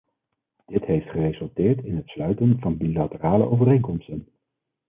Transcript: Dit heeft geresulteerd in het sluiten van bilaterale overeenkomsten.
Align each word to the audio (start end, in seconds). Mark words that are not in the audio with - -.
Dit 0.65 0.85
heeft 0.85 1.09
geresulteerd 1.09 1.83
in 1.83 1.95
het 1.95 2.07
sluiten 2.07 2.59
van 2.59 2.77
bilaterale 2.77 3.49
overeenkomsten. 3.49 4.27